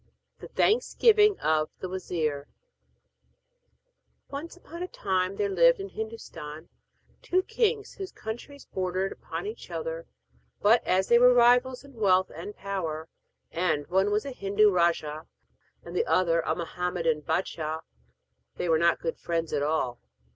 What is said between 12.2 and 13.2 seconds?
and power,